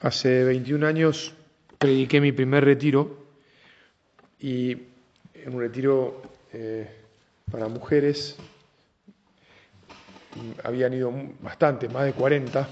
[0.00, 1.34] Hace 21 años
[1.76, 3.26] prediqué mi primer retiro
[4.38, 4.70] y
[5.34, 6.88] en un retiro eh,
[7.50, 8.36] para mujeres.
[10.62, 12.68] Habían ido bastante, más de 40,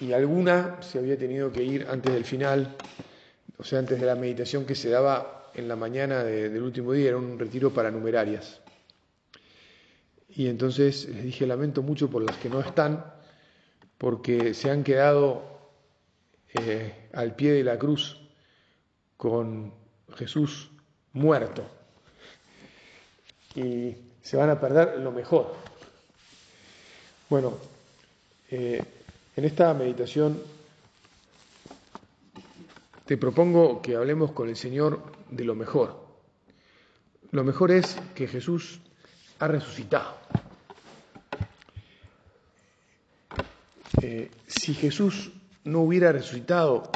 [0.00, 2.76] y alguna se había tenido que ir antes del final,
[3.56, 7.10] o sea, antes de la meditación que se daba en la mañana del último día,
[7.10, 8.60] era un retiro para numerarias.
[10.28, 13.04] Y entonces les dije, lamento mucho por las que no están,
[13.96, 15.59] porque se han quedado
[16.54, 18.18] eh, al pie de la cruz
[19.16, 19.72] con
[20.14, 20.70] Jesús
[21.12, 21.64] muerto.
[23.54, 25.54] Y se van a perder lo mejor.
[27.28, 27.56] Bueno,
[28.50, 28.82] eh,
[29.36, 30.42] en esta meditación
[33.06, 36.04] te propongo que hablemos con el Señor de lo mejor.
[37.30, 38.80] Lo mejor es que Jesús
[39.38, 40.16] ha resucitado.
[44.02, 45.30] Eh, si Jesús
[45.64, 46.90] no hubiera resucitado,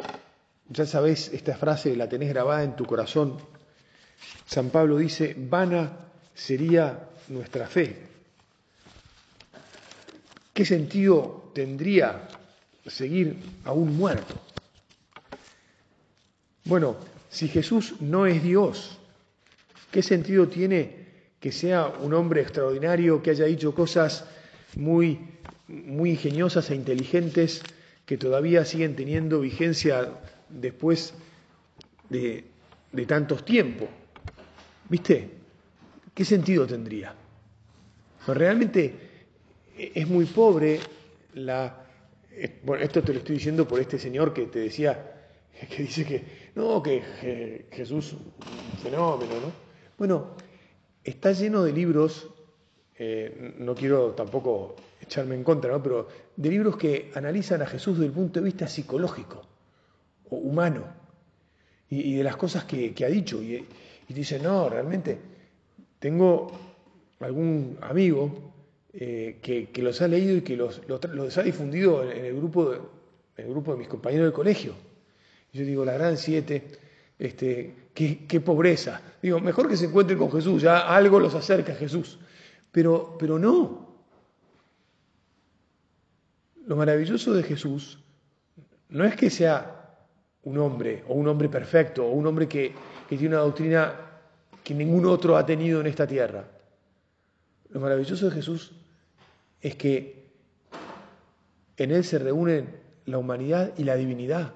[0.68, 3.36] ya sabéis, esta frase la tenés grabada en tu corazón.
[4.46, 5.92] San Pablo dice, vana
[6.34, 7.96] sería nuestra fe.
[10.52, 12.28] ¿Qué sentido tendría
[12.86, 14.34] seguir a un muerto?
[16.64, 16.96] Bueno,
[17.28, 18.98] si Jesús no es Dios,
[19.90, 21.04] ¿qué sentido tiene
[21.40, 24.24] que sea un hombre extraordinario, que haya dicho cosas
[24.76, 25.20] muy,
[25.68, 27.62] muy ingeniosas e inteligentes
[28.06, 30.12] que todavía siguen teniendo vigencia
[30.48, 31.14] después
[32.08, 32.44] de,
[33.06, 33.88] tantos tiempos.
[34.88, 35.30] ¿Viste?
[36.14, 37.14] ¿Qué sentido tendría?
[38.24, 38.94] Pues realmente
[39.76, 40.80] es muy pobre
[41.34, 41.80] la...
[42.62, 45.12] Bueno, esto te lo estoy diciendo por este señor que te decía,
[45.70, 49.52] que dice que, no, que Jesús, un fenómeno, ¿no?
[49.96, 50.36] Bueno,
[51.02, 52.28] está lleno de libros,
[52.96, 55.82] eh, no quiero tampoco echarme en contra, ¿no?
[55.82, 59.46] pero de libros que analizan a Jesús desde el punto de vista psicológico
[60.30, 60.84] o humano
[61.88, 63.42] y, de las cosas que, ha dicho.
[63.42, 63.64] Y,
[64.08, 65.18] dice, no, realmente
[65.98, 66.50] tengo
[67.20, 68.52] algún amigo
[68.92, 70.80] eh, que, los ha leído y que los,
[71.38, 72.80] ha difundido en, el grupo de,
[73.36, 74.74] el grupo de mis compañeros del colegio.
[75.52, 76.64] yo digo, la gran siete,
[77.18, 79.00] este, qué, qué, pobreza.
[79.22, 82.18] Digo, mejor que se encuentren con Jesús, ya algo los acerca a Jesús.
[82.72, 83.93] Pero, pero no,
[86.66, 87.98] lo maravilloso de Jesús
[88.88, 89.96] no es que sea
[90.44, 92.72] un hombre o un hombre perfecto o un hombre que,
[93.08, 93.94] tiene una doctrina
[94.62, 96.48] que ningún otro ha tenido en esta tierra.
[97.70, 98.72] Lo maravilloso de Jesús
[99.60, 100.32] es que
[101.76, 104.54] en Él se reúnen la humanidad y la divinidad.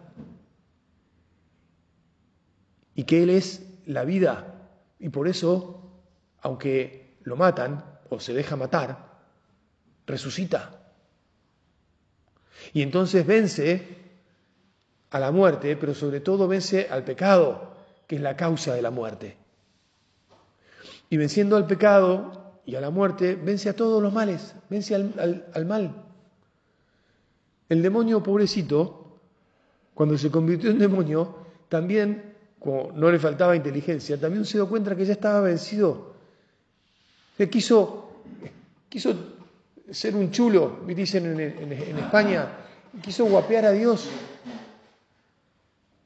[2.95, 4.55] Y que Él es la vida.
[4.99, 6.03] Y por eso,
[6.41, 9.21] aunque lo matan o se deja matar,
[10.07, 10.78] resucita.
[12.73, 13.99] Y entonces vence
[15.11, 17.77] a la muerte, pero sobre todo vence al pecado,
[18.07, 19.37] que es la causa de la muerte.
[21.11, 25.67] Y venciendo al pecado y a la muerte, vence a todos los males, vence al,
[25.67, 26.05] mal.
[27.69, 29.19] El demonio, pobrecito,
[29.95, 31.37] cuando se convirtió en demonio,
[31.69, 36.15] también, como no le faltaba inteligencia, también se dio cuenta que ya estaba vencido.
[37.37, 38.11] Se quiso,
[38.89, 39.38] quiso
[39.91, 42.49] ser un chulo, dicen en, España,
[43.03, 44.09] quiso guapear a Dios.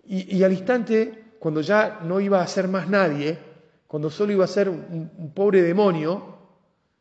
[0.04, 3.38] Y, al instante, cuando ya no iba a ser más nadie,
[3.86, 6.38] cuando solo iba a ser un, pobre demonio,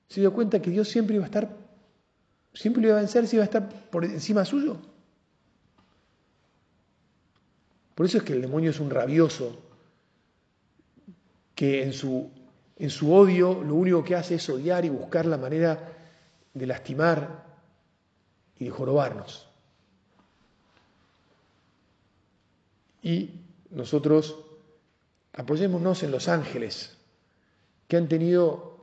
[0.07, 1.49] se dio cuenta que Dios siempre iba a estar,
[2.53, 4.77] siempre iba a vencer, si iba a estar por encima suyo.
[7.95, 9.61] Por eso es que el demonio es un rabioso,
[11.53, 12.31] que en su,
[12.77, 15.90] en su odio lo único que hace es odiar y buscar la manera
[16.53, 17.45] de lastimar
[18.57, 19.47] y de jorobarnos.
[23.01, 23.31] Y
[23.71, 24.37] nosotros
[25.33, 26.97] apoyémonos en los ángeles
[27.87, 28.77] que han tenido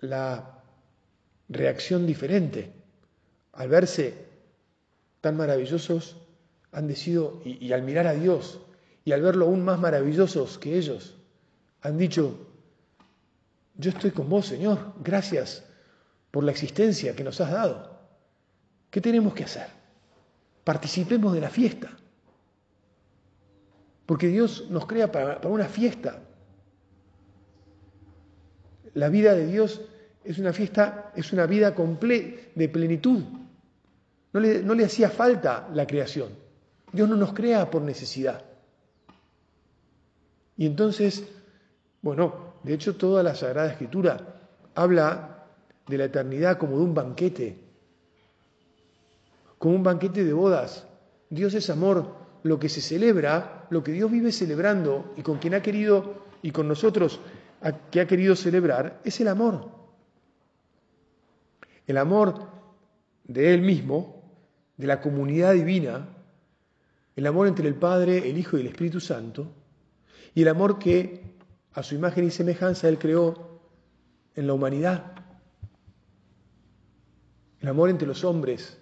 [0.00, 0.62] la
[1.48, 2.72] reacción diferente.
[3.52, 4.26] Al verse
[5.20, 6.16] tan maravillosos,
[6.72, 8.60] han decidido, y, y, al mirar a Dios,
[9.04, 11.16] y al verlo aún más maravillosos que ellos,
[11.82, 12.38] han dicho,
[13.76, 15.64] yo estoy con vos, Señor, gracias
[16.32, 17.92] por la existencia que nos has dado.
[18.90, 19.66] ¿Qué tenemos que hacer?
[20.64, 21.90] Participemos de la fiesta.
[24.06, 26.20] Porque Dios nos crea para, una fiesta.
[28.94, 29.82] La vida de Dios
[30.24, 33.22] es una fiesta, es una vida de plenitud.
[34.32, 36.30] No le, no le hacía falta la creación.
[36.92, 38.42] Dios no nos crea por necesidad.
[40.56, 41.24] Y entonces,
[42.00, 44.18] bueno, de hecho toda la Sagrada Escritura
[44.74, 45.31] habla
[45.86, 47.58] de la eternidad como de un banquete,
[49.58, 50.86] como un banquete de bodas.
[51.30, 55.54] Dios es amor, lo que se celebra, lo que Dios vive celebrando y con quien
[55.54, 57.20] ha querido y con nosotros
[57.90, 59.70] que ha querido celebrar, es el amor.
[61.86, 62.48] El amor
[63.24, 64.22] de Él mismo,
[64.76, 66.08] de la comunidad divina,
[67.14, 69.52] el amor entre el Padre, el Hijo y el Espíritu Santo,
[70.34, 71.22] y el amor que
[71.74, 73.60] a su imagen y semejanza Él creó
[74.34, 75.21] en la humanidad.
[77.62, 78.76] El amor entre los hombres,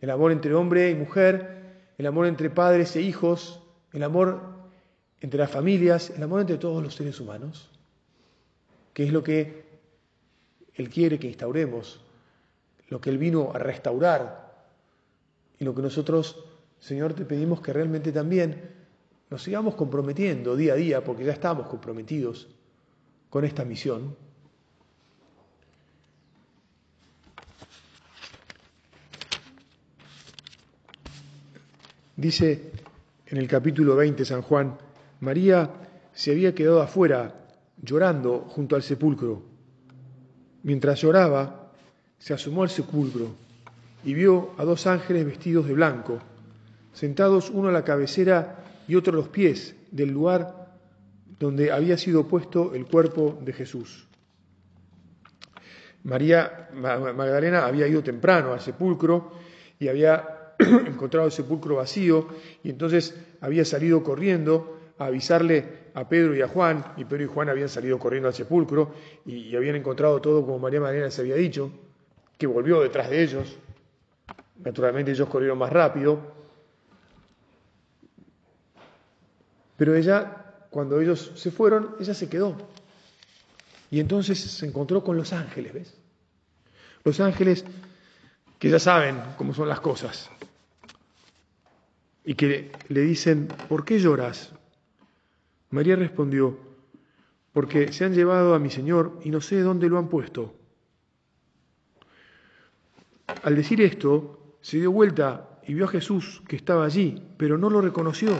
[0.00, 3.62] el amor entre hombre y mujer, el amor entre padres e hijos,
[3.92, 4.56] el amor
[5.20, 7.70] entre las familias, el amor entre todos los seres humanos,
[8.92, 9.64] que es lo que
[10.74, 12.04] Él quiere que instauremos,
[12.88, 14.66] lo que Él vino a restaurar
[15.58, 16.44] y lo que nosotros,
[16.80, 18.74] Señor, te pedimos que realmente también
[19.30, 22.48] nos sigamos comprometiendo día a día, porque ya estamos comprometidos
[23.30, 24.16] con esta misión.
[32.16, 32.72] Dice
[33.26, 34.78] en el capítulo 20 San Juan,
[35.20, 35.70] María
[36.14, 37.34] se había quedado afuera
[37.82, 39.42] llorando junto al sepulcro.
[40.62, 41.72] Mientras lloraba,
[42.18, 43.34] se asomó al sepulcro
[44.02, 46.18] y vio a dos ángeles vestidos de blanco,
[46.94, 50.74] sentados uno a la cabecera y otro a los pies del lugar
[51.38, 54.06] donde había sido puesto el cuerpo de Jesús.
[56.04, 59.32] María Magdalena había ido temprano al sepulcro
[59.78, 60.35] y había
[60.86, 62.28] encontrado el sepulcro vacío
[62.62, 67.26] y entonces había salido corriendo a avisarle a Pedro y a Juan, y Pedro y
[67.26, 68.92] Juan habían salido corriendo al sepulcro
[69.24, 71.70] y, habían encontrado todo como María Magdalena se había dicho,
[72.36, 73.58] que volvió detrás de ellos.
[74.62, 76.36] Naturalmente ellos corrieron más rápido,
[79.76, 82.56] Pero ella, cuando ellos se fueron, ella se quedó.
[83.90, 85.94] Y entonces se encontró con los ángeles, ¿ves?
[87.04, 87.64] Los ángeles
[88.58, 90.30] que ya saben cómo son las cosas.
[92.26, 94.52] Y que le dicen, ¿por qué lloras?
[95.70, 96.58] María respondió,
[97.52, 100.52] porque se han llevado a mi Señor y no sé dónde lo han puesto.
[103.42, 107.70] Al decir esto, se dio vuelta y vio a Jesús que estaba allí, pero no
[107.70, 108.36] lo reconoció.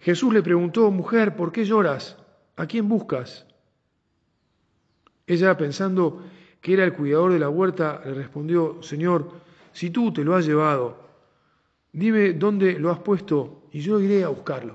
[0.00, 2.16] Jesús le preguntó, mujer, ¿por qué lloras?
[2.56, 3.46] ¿A quién buscas?
[5.26, 6.22] Ella, pensando
[6.62, 9.46] que era el cuidador de la huerta, le respondió, Señor,
[9.78, 10.96] si tú te lo has llevado,
[11.92, 14.74] dime dónde lo has puesto y yo iré a buscarlo.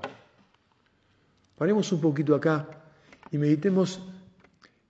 [1.57, 2.69] Paremos un poquito acá
[3.29, 4.01] y meditemos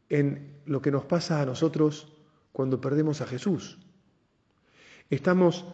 [0.09, 2.13] en lo que nos pasa a nosotros
[2.51, 3.79] cuando perdemos a Jesús.
[5.09, 5.65] Estamos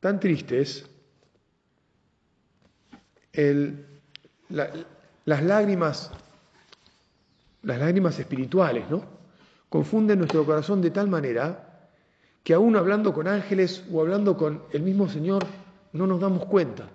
[0.00, 0.90] tan tristes,
[4.50, 4.68] las
[5.24, 6.10] lágrimas,
[7.62, 9.02] las lágrimas espirituales, ¿no?
[9.70, 11.71] Confunden nuestro corazón de tal manera
[12.42, 15.46] que aún hablando con ángeles o hablando con el mismo Señor,
[15.92, 16.88] no nos damos cuenta.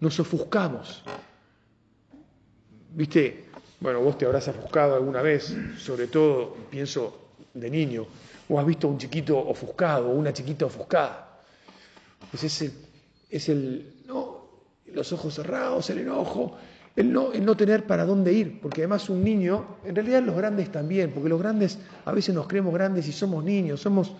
[0.00, 1.02] Nos ofuscamos.
[2.90, 3.46] Viste,
[3.80, 7.20] bueno, vos te habrás ofuscado alguna vez, sobre todo, pienso,
[7.52, 8.06] de niño,
[8.48, 11.40] o has visto un chiquito ofuscado o una chiquita ofuscada.
[12.30, 12.72] Pues es
[13.30, 14.48] es el, no,
[14.92, 16.56] los ojos cerrados, el enojo,
[16.96, 20.36] el no, el no tener para dónde ir, porque además un niño, en realidad los
[20.36, 24.14] grandes también, porque los grandes a veces nos creemos grandes y somos niños, somos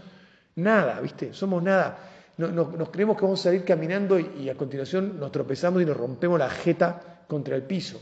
[0.56, 1.32] nada, ¿viste?
[1.32, 1.98] Somos nada.
[2.36, 6.38] nos creemos que vamos a salir caminando y, a continuación nos tropezamos y nos rompemos
[6.38, 8.00] la jeta contra el piso.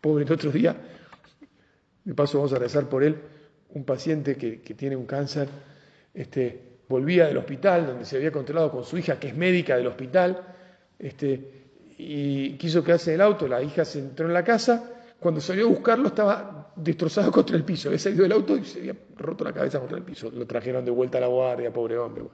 [0.00, 0.76] Pobre, el otro día,
[2.04, 3.16] de paso vamos a rezar por él,
[3.70, 5.48] un paciente que, que tiene un cáncer,
[6.14, 9.88] este, volvía del hospital donde se había controlado con su hija, que es médica del
[9.88, 10.54] hospital,
[10.98, 11.67] este,
[11.98, 15.66] y quiso quedarse en el auto, la hija se entró en la casa, cuando salió
[15.66, 19.42] a buscarlo estaba destrozado contra el piso, había salido del auto y se había roto
[19.42, 22.24] la cabeza contra el piso, lo trajeron de vuelta a la guardia, pobre hombre.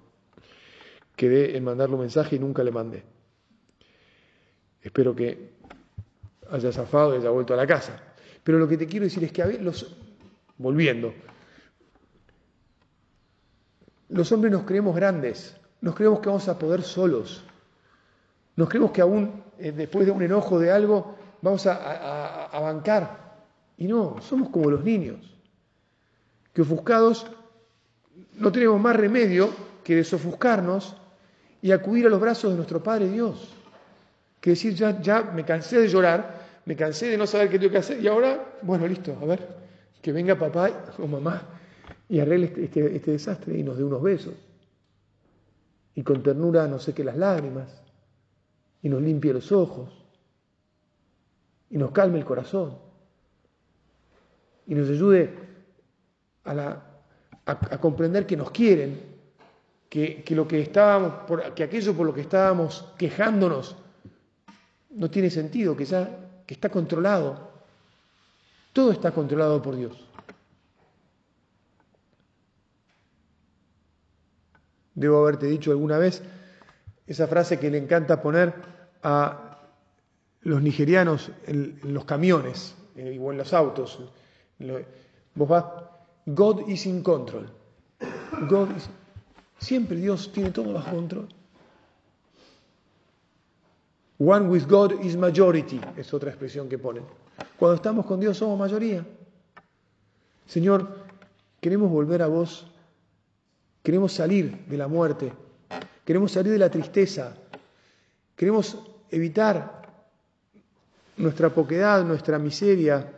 [1.16, 3.04] Quedé en mandarle un mensaje y nunca le mandé.
[4.82, 5.54] Espero que
[6.50, 8.02] haya zafado y haya vuelto a la casa.
[8.42, 9.96] Pero lo que te quiero decir es que a ver, los,
[10.58, 11.14] volviendo,
[14.10, 17.44] los hombres nos creemos grandes, nos creemos que vamos a poder solos,
[18.56, 23.34] nos creemos que aún eh, después de un enojo de algo vamos a, bancar.
[23.76, 25.18] Y no, somos como los niños,
[26.52, 27.26] que ofuscados
[28.34, 29.50] no tenemos más remedio
[29.82, 30.96] que desofuscarnos
[31.60, 33.52] y acudir a los brazos de nuestro Padre Dios.
[34.40, 37.72] Que decir, ya, ya me cansé de llorar, me cansé de no saber qué tengo
[37.72, 39.46] que hacer y ahora, bueno, listo, a ver,
[40.00, 41.42] que venga papá o mamá
[42.08, 44.34] y arregle este, este, este desastre y nos dé unos besos.
[45.94, 47.83] Y con ternura nos seque las lágrimas
[48.84, 49.90] y nos limpie los ojos
[51.70, 52.78] y nos calme el corazón
[54.66, 55.34] y nos ayude
[56.44, 59.00] a, comprender que nos quieren,
[59.88, 61.14] que, lo que estábamos,
[61.54, 63.74] que aquello por lo que estábamos quejándonos
[64.90, 67.52] no tiene sentido, que ya que está controlado.
[68.74, 69.96] Todo está controlado por Dios.
[74.94, 76.22] Debo haberte dicho alguna vez
[77.06, 78.73] esa frase que le encanta poner
[79.04, 79.60] a
[80.42, 84.00] los nigerianos en, los camiones eh, o en los autos.
[85.34, 85.64] Vos vas,
[86.26, 87.48] God is in control.
[88.48, 88.68] God
[89.58, 91.28] siempre Dios tiene todo bajo control.
[94.18, 97.04] One with God is majority, es otra expresión que ponen.
[97.58, 99.04] Cuando estamos con Dios somos mayoría.
[100.46, 101.04] Señor,
[101.60, 102.66] queremos volver a vos,
[103.82, 105.32] queremos salir de la muerte,
[106.04, 107.34] queremos salir de la tristeza,
[108.36, 108.78] queremos
[109.14, 109.82] evitar
[111.16, 113.12] nuestra poquedad, nuestra miseria,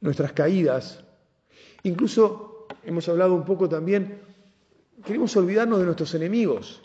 [0.00, 1.02] nuestras caídas.
[1.82, 4.20] Incluso hemos hablado un poco también,
[5.04, 6.82] queremos olvidarnos de nuestros enemigos,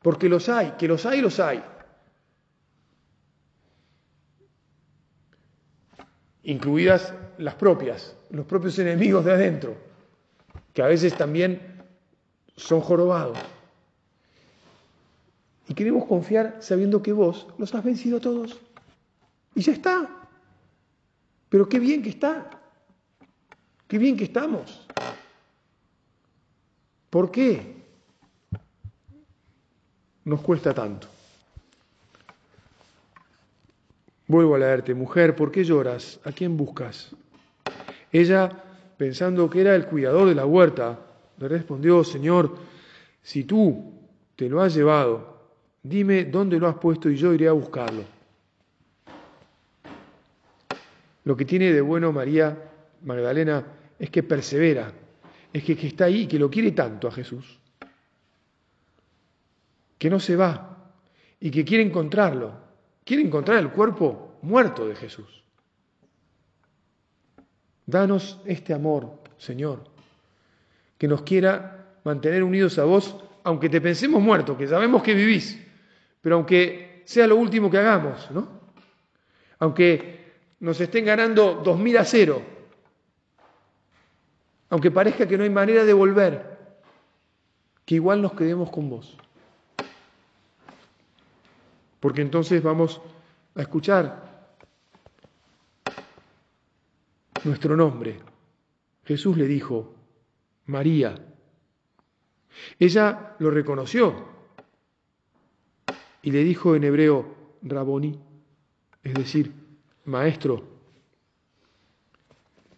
[0.00, 1.62] porque los hay, que los hay, los hay.
[6.44, 9.76] Incluidas las propias, los propios enemigos de adentro,
[10.72, 11.82] que a veces también
[12.56, 13.38] son jorobados.
[15.72, 18.60] Y queremos confiar sabiendo que vos los has vencido todos.
[19.54, 20.06] Y ya está.
[21.48, 22.60] Pero qué bien que está.
[23.88, 24.86] Qué bien que estamos.
[27.08, 27.74] ¿Por qué
[30.26, 31.08] nos cuesta tanto?
[34.26, 36.20] Vuelvo a leerte, mujer, ¿por qué lloras?
[36.24, 37.16] ¿A quién buscas?
[38.12, 38.62] Ella,
[38.98, 40.98] pensando que era el cuidador de la huerta,
[41.38, 42.58] le respondió, Señor,
[43.22, 43.94] si tú
[44.36, 45.31] te lo has llevado,
[45.82, 48.04] Dime dónde lo has puesto y yo iré a buscarlo.
[51.24, 52.70] Lo que tiene de bueno María
[53.02, 53.64] Magdalena
[53.98, 54.92] es que persevera,
[55.52, 57.58] es que, está ahí, que lo quiere tanto a Jesús,
[59.98, 60.92] que no se va
[61.38, 62.54] y que quiere encontrarlo,
[63.04, 65.42] quiere encontrar el cuerpo muerto de Jesús.
[67.86, 69.84] Danos este amor, Señor,
[70.98, 75.61] que nos quiera mantener unidos a vos, aunque te pensemos muerto, que sabemos que vivís,
[76.22, 78.48] pero aunque sea lo último que hagamos, ¿no?
[79.58, 82.42] Aunque nos estén ganando 2.000 a cero,
[84.70, 86.58] aunque parezca que no hay manera de volver,
[87.84, 89.18] que igual nos quedemos con vos.
[92.00, 93.00] Porque entonces vamos
[93.54, 94.48] a escuchar
[97.44, 98.20] nuestro nombre.
[99.04, 99.94] Jesús le dijo,
[100.66, 101.14] María.
[102.78, 104.28] Ella lo reconoció,
[106.22, 108.18] y le dijo en hebreo, Raboni,
[109.02, 109.52] es decir,
[110.04, 110.62] maestro.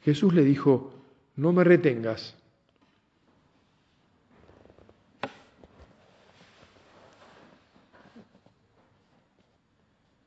[0.02, 0.92] Jesús le dijo,
[1.36, 2.36] no me retengas.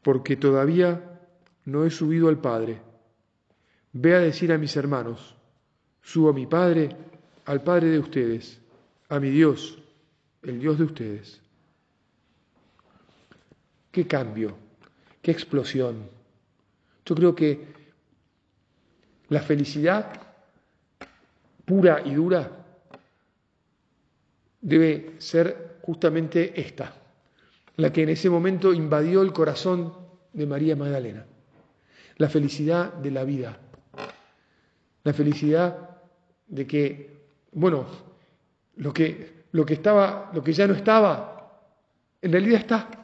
[0.04, 1.20] Porque todavía
[1.66, 2.80] no he subido al Padre.
[3.94, 5.36] Ve a decir a mis hermanos,
[6.02, 6.96] subo a mi Padre,
[7.46, 8.62] al Padre de ustedes,
[9.10, 9.82] a mi Dios,
[10.44, 11.47] el Dios de ustedes.
[13.98, 14.56] Qué cambio,
[15.24, 16.08] qué explosión.
[17.04, 17.66] Yo creo que
[19.30, 20.13] la felicidad
[21.66, 22.63] pura y dura
[24.62, 26.94] debe ser justamente esta,
[27.77, 29.92] la que en ese momento invadió el corazón
[30.32, 31.25] de María Magdalena.
[32.18, 33.58] La felicidad de la vida.
[35.06, 36.01] La felicidad
[36.46, 37.18] de que,
[37.51, 37.88] bueno,
[38.75, 41.66] lo que, lo que estaba, lo que ya no estaba,
[42.22, 42.98] en realidad está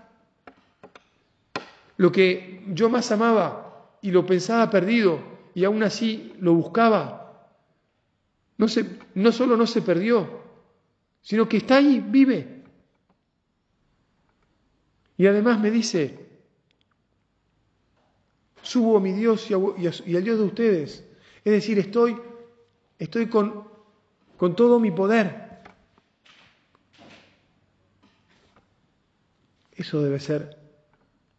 [1.98, 5.20] lo que yo más amaba y lo pensaba perdido
[5.54, 7.50] y aún así lo buscaba,
[8.58, 8.86] no, se,
[9.16, 10.42] no solo no se perdió,
[11.22, 12.64] sino que está ahí, vive.
[15.18, 16.28] Y además me dice,
[18.62, 21.06] subo a mi Dios y, al Dios de ustedes.
[21.46, 22.18] Es decir, estoy,
[22.98, 23.68] estoy con,
[24.38, 25.62] con todo mi poder.
[29.76, 30.63] Eso debe ser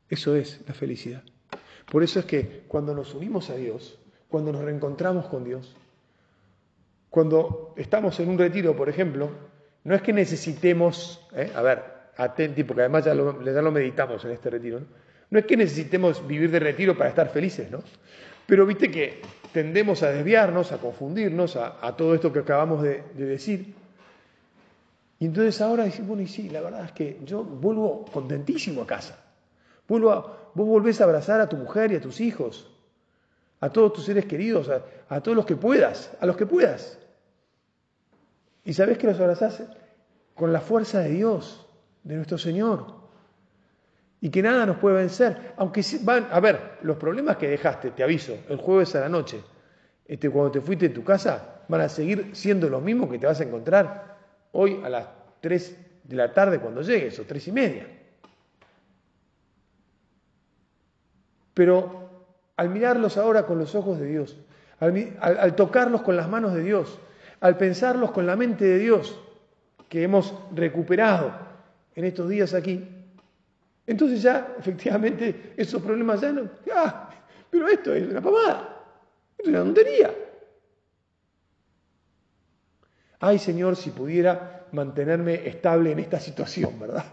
[0.09, 1.23] eso es la felicidad.
[1.91, 5.77] Por eso es que cuando nos unimos a Dios, cuando nos reencontramos con Dios,
[7.11, 9.31] cuando estamos en un retiro, por ejemplo,
[9.85, 11.53] no es que necesitemos, ¿eh?
[11.55, 11.85] a ver,
[12.17, 14.87] atenti, porque además ya lo, meditamos en este retiro, ¿no?
[15.31, 17.83] no es que necesitemos vivir de retiro para estar felices, ¿no?
[18.47, 23.75] Pero viste que tendemos a desviarnos, a confundirnos, a, todo esto que acabamos de, decir.
[25.19, 28.87] Y entonces ahora decimos, bueno, y sí, la verdad es que yo vuelvo contentísimo a
[28.87, 29.24] casa.
[29.89, 32.71] A, vos volvés a abrazar a tu mujer y a tus hijos,
[33.61, 36.99] a todos tus seres queridos, a, a todos los que puedas, a los que puedas.
[38.65, 39.63] Y sabés que los abrazás
[40.35, 41.67] con la fuerza de Dios,
[42.03, 43.05] de nuestro Señor
[44.21, 45.53] y que nada nos puede vencer.
[45.57, 49.43] Aunque van, a ver, los problemas que dejaste, te aviso, el jueves a la noche,
[50.07, 53.27] este, cuando te fuiste de tu casa, van a seguir siendo los mismos que te
[53.27, 54.17] vas a encontrar
[54.53, 55.09] hoy a las
[55.41, 57.87] 3 de la tarde cuando llegues, o tres y media.
[61.55, 62.11] Pero
[62.57, 64.37] al mirarlos ahora con los ojos de Dios,
[64.81, 66.99] al tocarlos con las manos de Dios,
[67.41, 69.19] al pensarlos con la mente de Dios,
[69.89, 71.33] que hemos recuperado
[71.95, 72.89] en estos días aquí,
[73.87, 76.49] entonces ya, efectivamente, esos problemas ya no...
[76.75, 77.11] Ah,
[77.51, 78.85] pero esto es una pavada,
[79.39, 80.15] esto es una tontería.
[83.21, 87.05] Ay Señor, si pudiera mantenerme estable en esta situación, ¿verdad?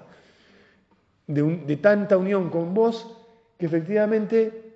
[1.27, 3.21] De, tanta unión con vos
[3.62, 4.74] que efectivamente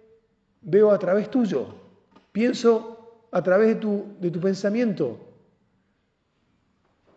[0.61, 1.73] veo a través tuyo,
[2.31, 5.17] pienso a través de tu, de tu pensamiento,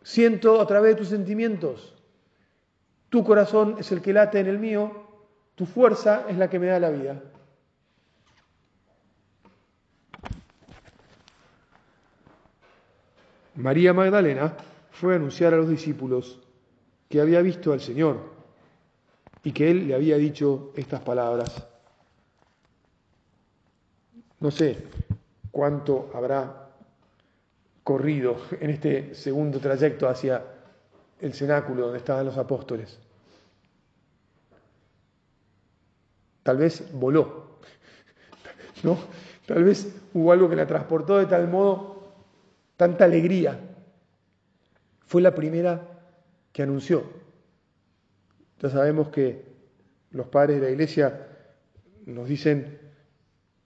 [0.02, 1.94] siento a través de tus sentimientos.
[3.10, 4.92] Tu corazón es el que late en el mío,
[5.56, 7.22] tu fuerza es la que me da la vida.
[13.56, 14.56] María Magdalena
[14.90, 16.40] fue a anunciar a los discípulos
[17.10, 18.37] que había visto al Señor
[19.44, 21.66] y que Él le había dicho estas palabras.
[24.40, 24.78] No sé
[25.50, 26.68] cuánto habrá
[27.82, 30.44] corrido en este segundo trayecto hacia
[31.20, 32.98] el cenáculo donde estaban los apóstoles.
[36.42, 37.58] Tal vez voló,
[38.82, 38.98] ¿no?
[39.46, 42.12] Tal vez hubo algo que la transportó de tal modo,
[42.76, 43.58] tanta alegría.
[45.06, 45.80] Fue la primera
[46.52, 47.17] que anunció.
[48.60, 49.44] Ya sabemos que
[50.10, 51.26] los padres de la iglesia
[52.06, 52.78] nos dicen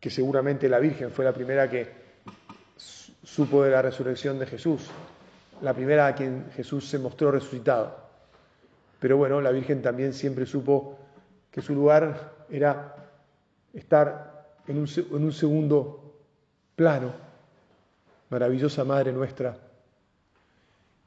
[0.01, 2.03] que seguramente la Virgen fue la primera que
[2.77, 4.91] supo de la resurrección de Jesús
[5.63, 7.97] la primera a quien Jesús se mostró resucitado.
[8.99, 10.99] Pero bueno, la Virgen también siempre supo
[11.51, 12.97] que su lugar era
[13.73, 16.15] estar en un, segundo
[16.77, 17.13] plano,
[18.31, 19.57] maravillosa Madre nuestra.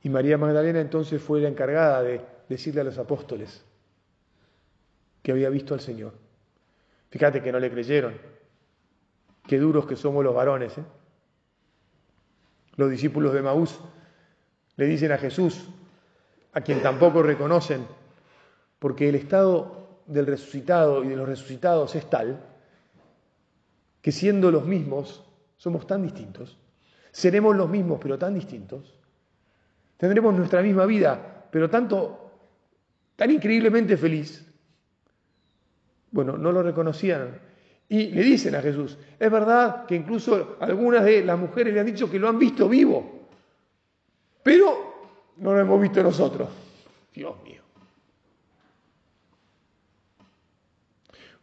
[0.03, 3.63] Y María Magdalena entonces fue la encargada de decirle a los apóstoles
[5.25, 6.13] que había visto al Señor.
[7.09, 8.13] Fíjate que no le creyeron.
[9.47, 10.77] Qué duros que somos los varones.
[10.77, 10.83] ¿eh?
[12.75, 13.79] Los discípulos de Maús
[14.75, 15.67] le dicen a Jesús,
[16.53, 17.87] a quien tampoco reconocen,
[18.77, 22.39] porque el estado del resucitado y de los resucitados es tal
[24.03, 25.25] que siendo los mismos,
[25.57, 26.59] somos tan distintos,
[27.11, 28.99] seremos los mismos pero tan distintos,
[29.97, 32.31] tendremos nuestra misma vida, pero tanto,
[33.15, 34.51] tan increíblemente feliz.
[36.15, 37.41] Bueno, no lo reconocían.
[37.89, 41.85] Y le dicen a Jesús, es verdad que incluso algunas de las mujeres le han
[41.85, 43.27] dicho que lo han visto vivo.
[44.41, 46.47] Pero no lo hemos visto nosotros.
[47.13, 47.61] Dios mío.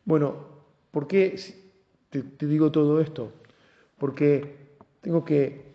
[0.06, 0.46] Bueno,
[0.90, 1.38] ¿por qué
[2.08, 3.30] te, digo todo esto?
[3.98, 4.56] Porque
[5.02, 5.66] tengo que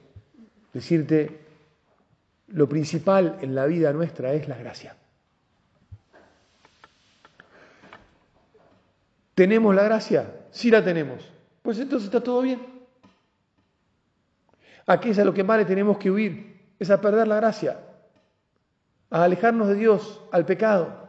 [0.74, 1.38] decirte,
[2.48, 4.97] lo principal en la vida nuestra es la gracia.
[9.38, 10.34] ¿Tenemos la gracia?
[10.50, 11.32] Sí la tenemos.
[11.62, 12.60] Pues entonces está todo bien.
[14.88, 17.80] Aquí es a lo que más le tenemos que huir es a perder la gracia,
[19.12, 21.08] a alejarnos de Dios, al pecado.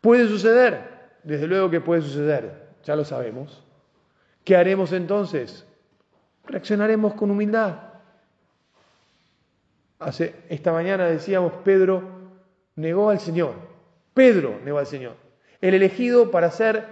[0.00, 1.10] ¿Puede suceder?
[1.22, 3.62] Desde luego que puede suceder, ya lo sabemos.
[4.44, 5.66] ¿Qué haremos entonces?
[6.46, 7.80] Reaccionaremos con humildad.
[9.98, 12.02] Hace, esta mañana decíamos, Pedro
[12.76, 13.56] negó al Señor.
[14.14, 15.25] Pedro negó al Señor.
[15.66, 16.86] El elegido para ser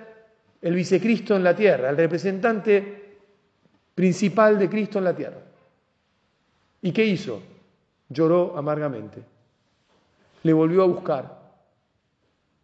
[0.60, 3.20] el vicecristo en la tierra, el representante
[3.94, 5.38] principal de Cristo en la tierra.
[6.82, 7.40] ¿Y qué hizo?
[8.08, 9.22] Lloró amargamente.
[10.42, 11.40] Le volvió a buscar.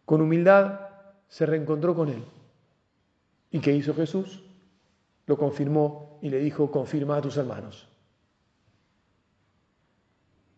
[0.03, 0.81] Con humildad
[1.29, 2.25] se reencontró con él.
[3.49, 4.43] ¿Y qué hizo Jesús?
[5.27, 7.87] Lo confirmó y le dijo, confirma a tus hermanos.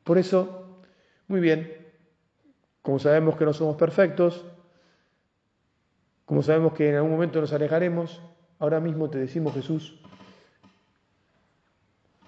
[0.03, 0.81] Por eso,
[1.27, 1.71] muy bien,
[2.81, 4.43] como sabemos que no somos perfectos,
[6.25, 8.21] como sabemos que en algún momento nos alejaremos,
[8.59, 9.99] ahora mismo te decimos Jesús,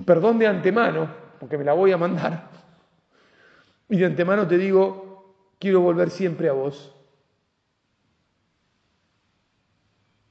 [0.05, 2.49] perdón de antemano porque me la voy a mandar,
[3.87, 6.91] Y de antemano te digo, quiero volver siempre a vos.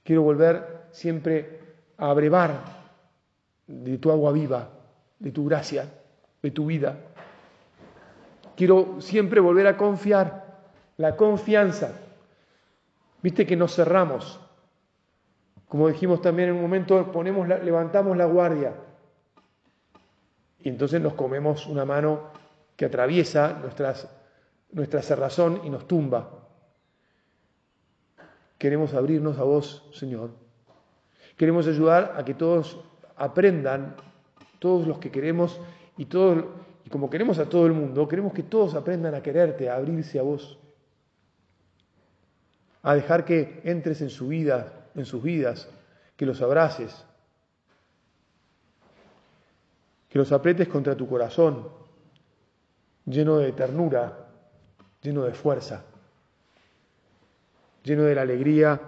[0.03, 1.61] Quiero volver siempre
[1.96, 2.64] a abrevar
[3.68, 4.70] de tu agua viva,
[5.20, 5.88] de tu gracia,
[6.42, 6.98] de tu vida.
[8.57, 10.59] Quiero siempre volver a confiar,
[10.96, 11.92] la confianza.
[13.25, 14.39] Viste que nos cerramos.
[15.67, 18.75] Como dijimos también en un momento, ponemos levantamos la guardia.
[20.61, 22.25] Y entonces nos comemos una mano
[22.77, 24.15] que atraviesa nuestras,
[24.73, 26.49] nuestra cerrazón y nos tumba.
[28.59, 30.33] Queremos abrirnos a vos, Señor.
[31.39, 32.79] Queremos ayudar a que todos
[33.17, 33.97] aprendan,
[34.59, 35.59] todos los que queremos
[35.97, 36.45] y todos
[36.85, 40.19] y como queremos a todo el mundo, queremos que todos aprendan a quererte, a abrirse
[40.19, 40.59] a vos,
[42.85, 45.68] a dejar que entres en su vida, en sus vidas,
[46.16, 47.05] que los abraces,
[50.11, 51.66] que los apretes contra tu corazón,
[53.07, 54.29] lleno de ternura,
[55.01, 55.83] lleno de fuerza,
[57.83, 58.81] lleno de la alegría,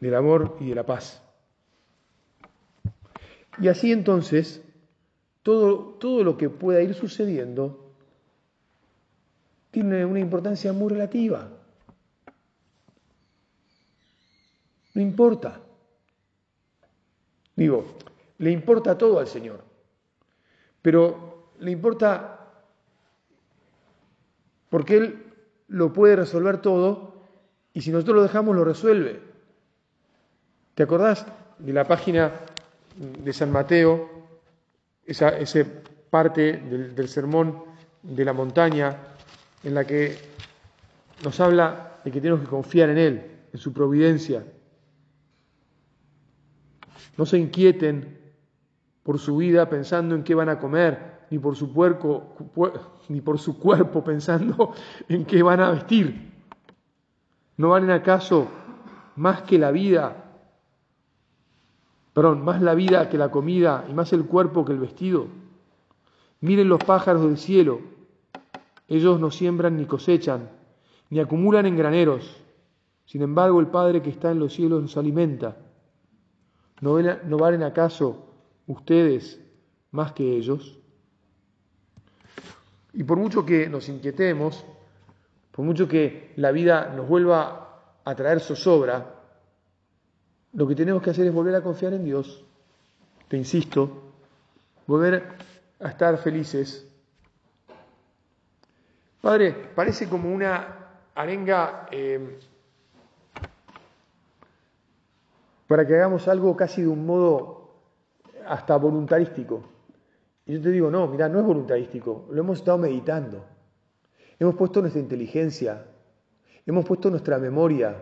[0.00, 1.22] del amor y de la paz.
[3.60, 4.62] Y así entonces
[5.44, 7.92] todo, todo lo que pueda ir sucediendo
[9.70, 11.48] tiene una importancia muy relativa.
[14.94, 15.60] No importa.
[17.56, 17.84] Digo,
[18.38, 19.62] le importa todo al Señor,
[20.82, 22.40] pero le importa
[24.70, 25.32] porque Él
[25.68, 27.14] lo puede resolver todo
[27.72, 29.20] y si nosotros lo dejamos lo resuelve.
[30.74, 31.26] ¿Te acordás
[31.58, 32.32] de la página
[32.96, 34.08] de San Mateo
[35.04, 35.32] esa,
[36.10, 37.64] parte del, del sermón
[38.02, 38.96] de la montaña
[39.62, 40.16] en la que
[41.24, 44.44] nos habla de que tenemos que confiar en Él, en su providencia.
[47.16, 48.18] No se inquieten
[49.02, 52.34] por su vida pensando en qué van a comer, ni por su, puerco,
[53.08, 54.72] ni por su cuerpo pensando
[55.08, 56.32] en qué van a vestir.
[57.56, 58.48] ¿No valen acaso
[59.16, 60.24] más que la vida
[62.14, 65.26] Perdón, más la vida que la comida y más el cuerpo que el vestido.
[66.40, 67.80] Miren los pájaros del cielo.
[68.86, 70.48] Ellos no siembran ni cosechan,
[71.10, 72.40] ni acumulan en graneros.
[73.04, 75.56] Sin embargo, el Padre que está en los cielos los alimenta.
[76.84, 78.26] ¿No, ¿No valen acaso
[78.66, 79.40] ustedes
[79.90, 80.78] más que ellos?
[82.92, 84.62] Y por mucho que nos inquietemos,
[85.50, 89.14] por mucho que la vida nos vuelva a traer zozobra,
[90.52, 92.44] lo que tenemos que hacer es volver a confiar en Dios,
[93.28, 94.12] te insisto,
[94.86, 95.38] volver
[95.80, 96.86] a estar felices.
[99.22, 102.38] Padre, parece como una arenga eh,
[105.74, 107.80] para que hagamos algo casi de un modo
[108.46, 109.64] hasta voluntarístico.
[110.46, 113.44] Y yo te digo, no, mira, no es voluntarístico, lo hemos estado meditando.
[114.38, 115.84] Hemos puesto nuestra inteligencia,
[116.64, 117.96] hemos puesto nuestra memoria,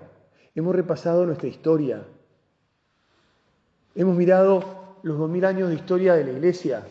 [0.55, 2.05] hemos repasado nuestra historia,
[3.95, 6.87] Hemos mirado los dos mil años de historia de la Iglesia,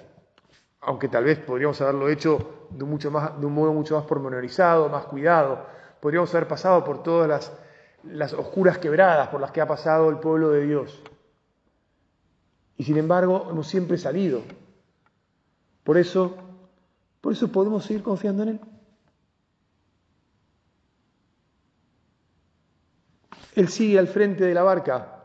[0.79, 4.89] aunque tal vez podríamos haberlo hecho de, mucho más, de un modo mucho más pormenorizado,
[4.89, 5.63] más cuidado.
[5.99, 7.51] Podríamos haber pasado por todas las,
[8.03, 11.01] las oscuras quebradas por las que ha pasado el pueblo de Dios.
[12.77, 14.41] Y sin embargo, hemos siempre salido.
[15.83, 16.35] Por eso,
[17.21, 18.59] por eso podemos seguir confiando en Él.
[23.55, 25.17] Él sigue al frente de la barca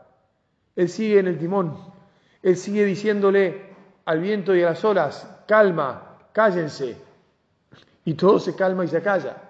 [0.77, 1.75] él sigue en el timón.
[2.43, 6.95] Él sigue diciéndole al viento y a las olas, calma, cállense.
[8.05, 9.46] Y todo se calma y se calla.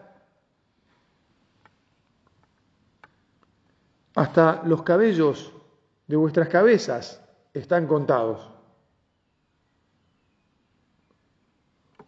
[4.17, 5.53] Hasta los cabellos
[6.07, 7.21] de vuestras cabezas
[7.53, 8.51] están contados.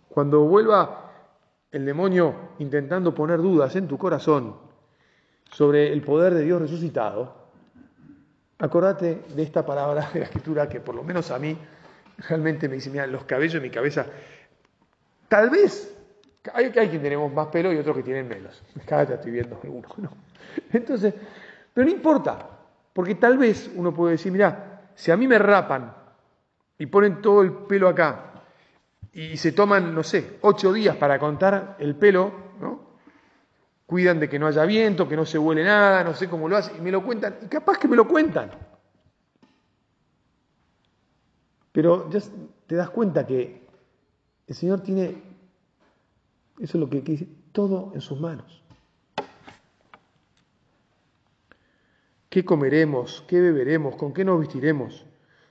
[0.09, 1.11] Cuando vuelva
[1.71, 4.57] el demonio intentando poner dudas en tu corazón
[5.51, 7.37] sobre el poder de Dios resucitado,
[8.61, 11.57] Acordate de esta palabra de la escritura que por lo menos a mí
[12.27, 14.05] realmente me dice, mira, los cabellos de mi cabeza,
[15.29, 15.95] tal vez,
[16.53, 18.61] hay, hay quien tenemos más pelo y otros que tienen menos.
[18.85, 20.11] Cada vez estoy viendo algunos, ¿no?
[20.73, 21.13] Entonces,
[21.79, 22.37] pero no importa,
[22.91, 25.95] porque tal vez uno puede decir, mira, si a mí me rapan
[26.77, 28.33] y ponen todo el pelo acá
[29.13, 32.97] y se toman, no sé, ocho días para contar el pelo, ¿no?
[33.85, 36.57] cuidan de que no haya viento, que no se huele nada, no sé cómo lo
[36.57, 38.51] hacen, y me lo cuentan, y capaz que me lo cuentan.
[41.71, 42.19] Pero ya
[42.67, 43.65] te das cuenta que
[44.47, 45.23] el Señor tiene,
[46.59, 48.58] eso es lo que dice, todo en sus manos.
[52.29, 53.23] ¿Qué comeremos?
[53.27, 53.95] ¿Qué beberemos?
[53.95, 55.05] ¿Con qué nos vestiremos?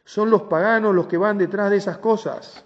[0.05, 2.65] Son los paganos los que van detrás de esas cosas.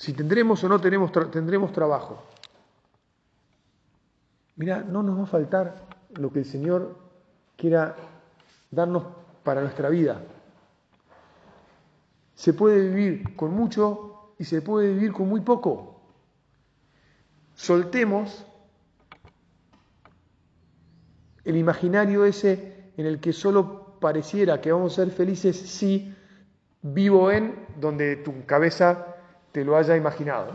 [0.00, 2.22] si tendremos o no tenemos, tendremos trabajo.
[4.56, 5.76] Mira, no nos va a faltar
[6.14, 6.96] lo que el Señor
[7.54, 7.96] quiera
[8.70, 9.04] darnos
[9.44, 10.22] para nuestra vida.
[12.34, 16.00] Se puede vivir con mucho y se puede vivir con muy poco.
[17.54, 18.46] Soltemos
[21.50, 26.14] el imaginario ese en el que solo pareciera que vamos a ser felices si
[26.82, 29.16] vivo en donde tu cabeza
[29.52, 30.52] te lo haya imaginado.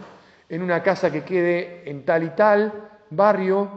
[0.49, 3.69] En una casa que quede en tal y tal barrio,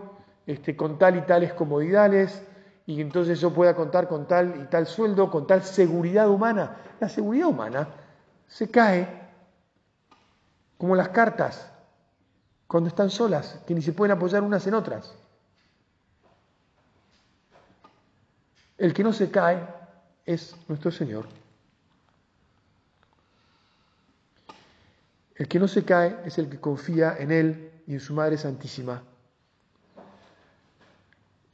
[0.46, 2.42] este, con tal y tales comodidades,
[2.86, 6.76] y entonces yo pueda contar con tal y tal sueldo, con tal seguridad humana.
[7.00, 7.88] La seguridad humana
[8.46, 9.06] se cae
[10.78, 11.70] como las cartas
[12.66, 15.14] cuando están solas, que ni se pueden apoyar unas en otras.
[18.78, 19.66] El que no se cae
[20.24, 21.26] es nuestro Señor.
[25.34, 28.38] El que no se cae es el que confía en Él y en su Madre
[28.38, 29.02] Santísima.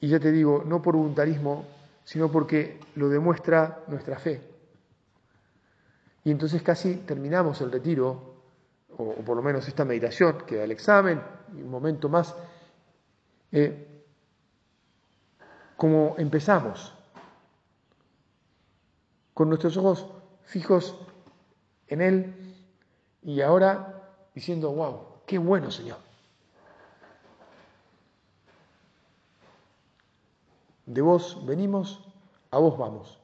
[0.00, 1.64] Y ya te digo, no por voluntarismo,
[2.04, 4.42] sino porque lo demuestra nuestra fe.
[6.24, 8.34] Y entonces casi terminamos el retiro,
[8.98, 11.22] o, por lo menos esta meditación, queda el examen
[11.56, 12.34] y un momento más,
[13.50, 14.02] eh,
[15.76, 16.94] como empezamos
[19.35, 20.07] con nuestros ojos
[20.44, 20.97] fijos
[21.88, 22.57] en Él
[23.23, 25.99] y ahora diciendo, wow, qué bueno Señor.
[30.87, 32.05] De vos venimos,
[32.51, 33.18] a vos vamos.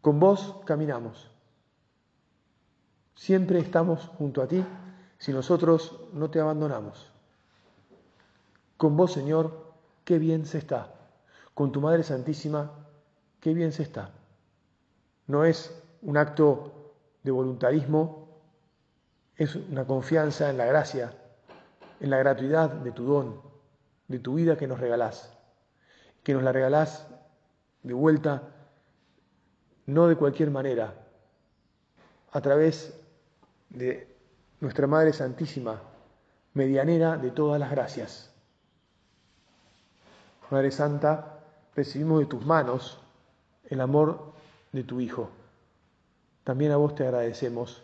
[0.00, 1.30] Con vos caminamos.
[3.14, 4.64] Siempre estamos junto a ti
[5.18, 7.10] si nosotros no te abandonamos.
[8.76, 9.72] Con vos, Señor,
[10.04, 10.92] qué bien se está.
[11.54, 12.72] Con tu Madre Santísima,
[13.40, 14.10] qué bien se está.
[15.26, 18.28] No es un acto de voluntarismo,
[19.36, 21.12] es una confianza en la gracia,
[22.00, 23.40] en la gratuidad de tu don,
[24.08, 25.32] de tu vida que nos regalás,
[26.22, 27.06] que nos la regalás
[27.82, 28.42] de vuelta,
[29.86, 30.94] no de cualquier manera,
[32.32, 32.98] a través
[33.70, 34.14] de
[34.60, 35.80] nuestra Madre Santísima,
[36.52, 38.30] medianera de todas las gracias.
[40.50, 41.40] Madre Santa,
[41.74, 43.00] recibimos de tus manos
[43.64, 44.33] el amor
[44.74, 45.30] de tu Hijo.
[46.42, 47.82] También a vos te agradecemos.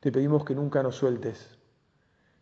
[0.00, 1.58] Te pedimos que nunca nos sueltes.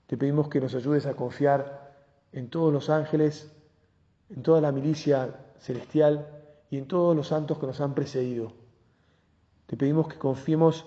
[0.07, 1.97] Te pedimos que nos ayudes a confiar
[2.33, 3.53] en todos los ángeles,
[4.29, 6.27] en toda la milicia celestial
[6.69, 8.53] y en todos los santos que nos han precedido.
[9.67, 10.85] Te pedimos que confiemos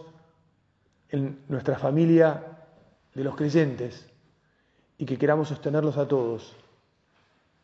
[1.08, 2.44] en nuestra familia
[3.16, 4.10] de los creyentes
[4.98, 6.54] y que queramos sostenerlos a todos.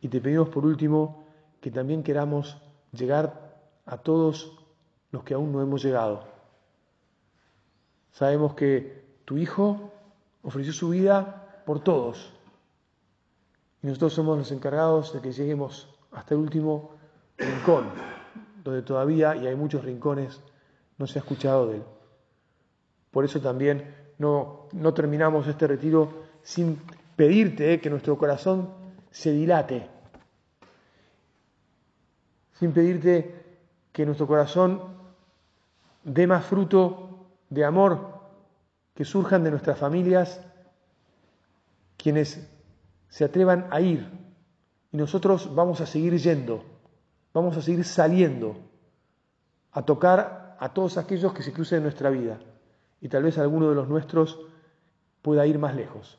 [0.00, 1.24] Y te pedimos por último
[1.60, 2.56] que también queramos
[2.92, 3.54] llegar
[3.84, 4.59] a todos
[5.12, 6.24] los que aún no hemos llegado.
[8.12, 9.92] Sabemos que tu Hijo
[10.42, 12.32] ofreció su vida por todos.
[13.82, 16.90] Y nosotros somos los encargados de que lleguemos hasta el último
[17.38, 17.86] rincón,
[18.62, 20.40] donde todavía, y hay muchos rincones,
[20.98, 21.82] no se ha escuchado de él.
[23.10, 26.80] Por eso también no, no terminamos este retiro sin
[27.16, 28.70] pedirte que nuestro corazón
[29.10, 29.88] se dilate,
[32.58, 33.34] sin pedirte
[33.92, 34.99] que nuestro corazón
[36.04, 38.20] dé más fruto de amor
[38.94, 40.40] que surjan de nuestras familias
[41.96, 42.48] quienes
[43.08, 44.08] se atrevan a ir
[44.92, 46.64] y nosotros vamos a seguir yendo,
[47.32, 48.56] vamos a seguir saliendo
[49.72, 52.40] a tocar a todos aquellos que se crucen en nuestra vida
[53.00, 54.40] y tal vez alguno de los nuestros
[55.22, 56.18] pueda ir más lejos.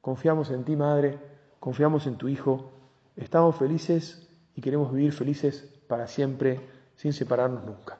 [0.00, 1.18] Confiamos en ti, Madre,
[1.60, 2.72] confiamos en tu Hijo,
[3.16, 6.60] estamos felices y queremos vivir felices para siempre
[6.96, 7.99] sin separarnos nunca.